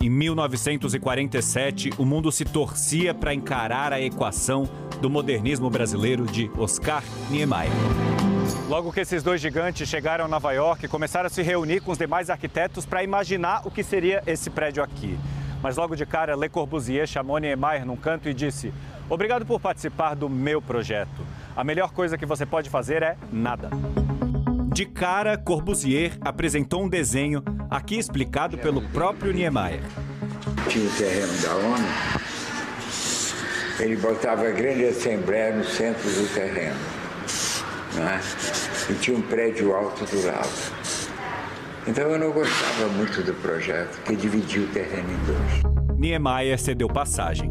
[0.00, 4.68] Em 1947, o mundo se torcia para encarar a equação
[5.00, 7.70] do modernismo brasileiro de Oscar Niemeyer.
[8.68, 11.98] Logo que esses dois gigantes chegaram a Nova York, começaram a se reunir com os
[11.98, 15.18] demais arquitetos para imaginar o que seria esse prédio aqui.
[15.62, 18.72] Mas logo de cara, Le Corbusier chamou Niemeyer num canto e disse:
[19.08, 21.26] Obrigado por participar do meu projeto.
[21.56, 23.70] A melhor coisa que você pode fazer é nada.
[24.72, 29.82] De cara, Corbusier apresentou um desenho, aqui explicado pelo próprio Niemeyer.
[30.68, 31.88] Tinha o terreno da ONU,
[33.80, 36.76] ele botava a grande assembleia no centro do terreno.
[37.94, 38.20] Né?
[38.88, 40.48] E tinha um prédio alto do lado.
[41.86, 45.98] Então eu não gostava muito do projeto, que dividia o terreno em dois.
[45.98, 47.50] Niemeyer cedeu passagem.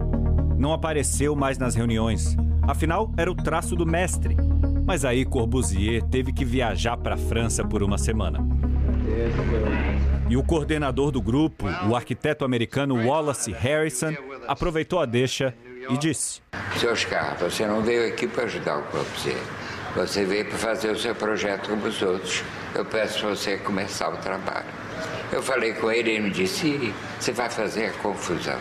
[0.57, 2.37] Não apareceu mais nas reuniões.
[2.69, 4.37] Afinal, era o traço do mestre
[4.89, 8.39] mas aí Corbusier teve que viajar para a França por uma semana.
[10.27, 14.15] E o coordenador do grupo, o arquiteto americano Wallace Harrison,
[14.47, 15.53] aproveitou a deixa
[15.87, 16.41] e disse:
[16.79, 19.37] Seu Oscar, você não veio aqui para ajudar o Corbusier.
[19.95, 22.43] Você veio para fazer o seu projeto como os outros.
[22.73, 24.65] Eu peço para você começar o trabalho.
[25.31, 28.57] Eu falei com ele e ele me disse: você vai fazer a confusão.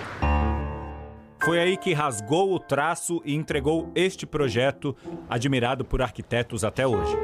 [1.49, 4.95] Foi aí que rasgou o traço e entregou este projeto,
[5.31, 7.17] admirado por arquitetos até hoje.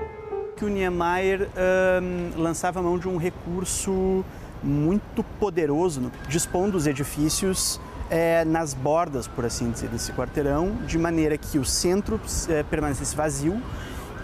[0.57, 1.47] Que o Niemeyer
[2.03, 4.25] um, lançava mão de um recurso
[4.62, 11.37] muito poderoso, dispondo os edifícios é, nas bordas, por assim dizer, desse quarteirão, de maneira
[11.37, 12.18] que o centro
[12.49, 13.61] é, permanecesse vazio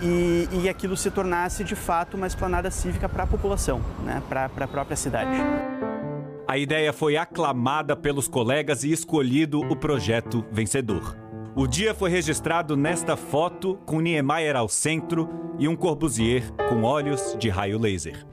[0.00, 4.46] e, e aquilo se tornasse de fato uma esplanada cívica para a população, né, para
[4.46, 5.36] a própria cidade.
[6.50, 11.16] A ideia foi aclamada pelos colegas e escolhido o projeto vencedor.
[11.54, 15.28] O dia foi registrado nesta foto com Niemeyer ao centro
[15.60, 18.26] e um Corbusier com olhos de raio laser.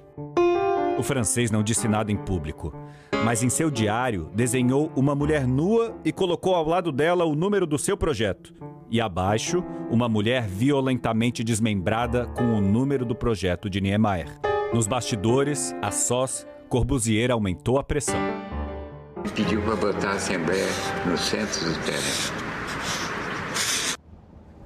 [0.97, 2.73] O francês não disse nada em público,
[3.23, 7.67] mas em seu diário desenhou uma mulher nua e colocou ao lado dela o número
[7.67, 8.51] do seu projeto.
[8.89, 14.39] E abaixo, uma mulher violentamente desmembrada com o número do projeto de Niemeyer.
[14.73, 18.19] Nos bastidores, a sós, Corbusier aumentou a pressão.
[19.33, 20.67] Pediu para botar a Assembleia
[21.05, 22.47] no centro do terreno.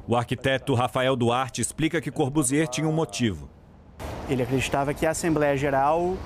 [0.07, 3.47] O arquiteto Rafael Duarte explica que Corbusier tinha um motivo.
[4.27, 6.17] Ele acreditava que a Assembleia Geral,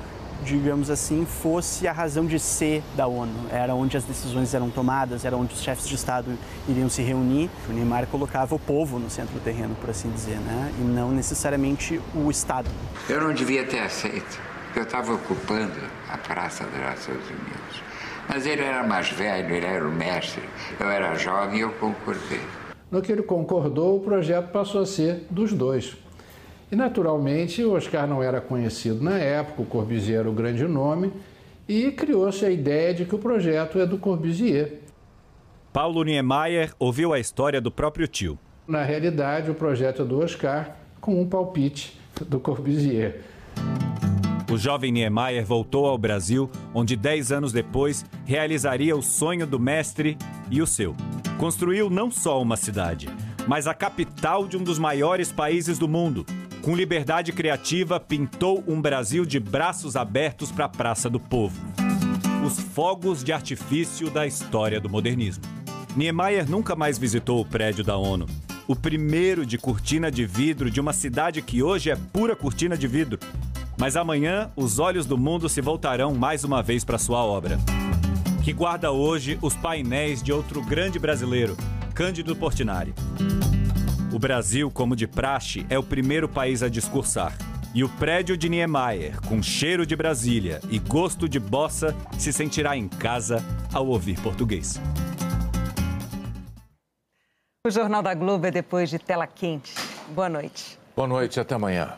[0.46, 3.48] digamos assim, fosse a razão de ser da ONU.
[3.52, 6.38] Era onde as decisões eram tomadas, era onde os chefes de Estado
[6.70, 7.50] iriam se reunir.
[7.70, 10.74] O Neymar colocava o povo no centro do terreno, por assim dizer, né?
[10.80, 12.70] e não necessariamente o Estado.
[13.10, 17.84] Eu não devia ter aceito eu estava ocupando a Praça das Nações Unidas.
[18.28, 20.44] Mas ele era mais velho, ele era o mestre,
[20.80, 22.42] eu era jovem e eu concordei.
[22.90, 25.96] No que ele concordou, o projeto passou a ser dos dois.
[26.72, 31.14] E, naturalmente, o Oscar não era conhecido na época, o Corbusier era o grande nome,
[31.68, 34.80] e criou-se a ideia de que o projeto é do Corbusier.
[35.72, 38.40] Paulo Niemeyer ouviu a história do próprio tio.
[38.68, 43.22] Na realidade, o projeto é do Oscar com um palpite do Corbusier.
[44.56, 50.18] O jovem Niemeyer voltou ao Brasil, onde dez anos depois realizaria o sonho do mestre
[50.50, 50.96] e o seu.
[51.38, 53.10] Construiu não só uma cidade,
[53.50, 56.26] mas a capital de um dos maiores países do mundo.
[56.62, 61.60] Com liberdade criativa, pintou um Brasil de braços abertos para a Praça do Povo.
[62.42, 65.44] Os fogos de artifício da história do modernismo.
[65.98, 68.26] Niemeyer nunca mais visitou o prédio da ONU.
[68.70, 72.88] O primeiro de cortina de vidro de uma cidade que hoje é pura cortina de
[72.88, 73.20] vidro.
[73.78, 77.58] Mas amanhã os olhos do mundo se voltarão mais uma vez para sua obra.
[78.44, 81.58] Que guarda hoje os painéis de outro grande brasileiro,
[81.94, 82.94] Cândido Portinari.
[84.14, 87.38] O Brasil, como de praxe, é o primeiro país a discursar.
[87.74, 92.78] E o prédio de Niemeyer, com cheiro de Brasília e gosto de bossa, se sentirá
[92.78, 94.80] em casa ao ouvir português.
[97.68, 99.74] O Jornal da Globo é depois de tela quente.
[100.10, 100.80] Boa noite.
[100.96, 101.98] Boa noite, até amanhã.